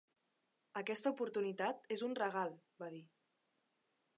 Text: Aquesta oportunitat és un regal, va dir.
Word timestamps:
Aquesta 0.81 1.11
oportunitat 1.15 1.85
és 1.97 2.03
un 2.09 2.17
regal, 2.23 2.57
va 2.85 2.89
dir. 2.95 3.07